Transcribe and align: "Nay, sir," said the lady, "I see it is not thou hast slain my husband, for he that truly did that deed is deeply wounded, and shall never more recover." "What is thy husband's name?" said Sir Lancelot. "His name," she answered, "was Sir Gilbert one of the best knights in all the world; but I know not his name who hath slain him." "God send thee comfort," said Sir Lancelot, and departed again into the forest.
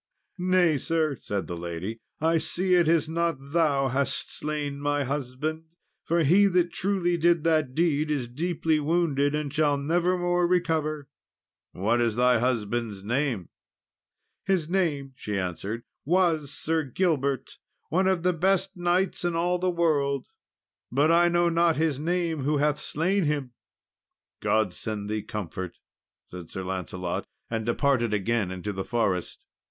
"Nay, 0.39 0.79
sir," 0.79 1.15
said 1.21 1.45
the 1.45 1.55
lady, 1.55 1.99
"I 2.19 2.39
see 2.39 2.73
it 2.73 2.87
is 2.87 3.07
not 3.07 3.37
thou 3.39 3.89
hast 3.89 4.35
slain 4.35 4.79
my 4.79 5.03
husband, 5.03 5.65
for 6.05 6.23
he 6.23 6.47
that 6.47 6.71
truly 6.73 7.17
did 7.17 7.43
that 7.43 7.75
deed 7.75 8.09
is 8.09 8.27
deeply 8.27 8.79
wounded, 8.79 9.35
and 9.35 9.53
shall 9.53 9.77
never 9.77 10.17
more 10.17 10.47
recover." 10.47 11.07
"What 11.73 12.01
is 12.01 12.15
thy 12.15 12.39
husband's 12.39 13.03
name?" 13.03 13.49
said 14.47 14.55
Sir 14.55 14.55
Lancelot. 14.55 14.57
"His 14.63 14.69
name," 14.69 15.11
she 15.15 15.37
answered, 15.37 15.83
"was 16.03 16.51
Sir 16.51 16.81
Gilbert 16.83 17.59
one 17.89 18.07
of 18.07 18.23
the 18.23 18.33
best 18.33 18.75
knights 18.75 19.23
in 19.23 19.35
all 19.35 19.59
the 19.59 19.69
world; 19.69 20.25
but 20.91 21.11
I 21.11 21.29
know 21.29 21.47
not 21.47 21.75
his 21.75 21.99
name 21.99 22.41
who 22.41 22.57
hath 22.57 22.79
slain 22.79 23.25
him." 23.25 23.51
"God 24.39 24.73
send 24.73 25.11
thee 25.11 25.21
comfort," 25.21 25.77
said 26.31 26.49
Sir 26.49 26.63
Lancelot, 26.63 27.27
and 27.51 27.67
departed 27.67 28.15
again 28.15 28.49
into 28.49 28.73
the 28.73 28.83
forest. 28.83 29.45